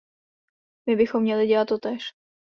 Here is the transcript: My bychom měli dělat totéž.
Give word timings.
My 0.89 0.95
bychom 0.95 1.21
měli 1.23 1.47
dělat 1.47 1.65
totéž. 1.67 2.03